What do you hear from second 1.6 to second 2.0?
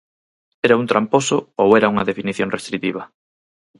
ou era